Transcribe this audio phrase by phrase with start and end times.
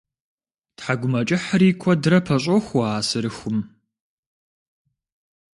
[0.77, 3.59] Тхьэкӏумэкӏыхьри куэдрэ пэщӏохуэ а сырыхум.